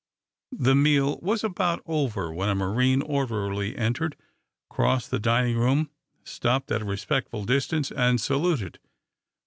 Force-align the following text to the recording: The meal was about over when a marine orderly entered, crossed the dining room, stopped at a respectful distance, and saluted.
The 0.57 0.73
meal 0.73 1.19
was 1.21 1.43
about 1.43 1.83
over 1.85 2.33
when 2.33 2.49
a 2.49 2.55
marine 2.55 3.03
orderly 3.03 3.75
entered, 3.77 4.15
crossed 4.67 5.11
the 5.11 5.19
dining 5.19 5.57
room, 5.59 5.91
stopped 6.23 6.71
at 6.71 6.81
a 6.81 6.85
respectful 6.85 7.45
distance, 7.45 7.91
and 7.91 8.19
saluted. 8.19 8.79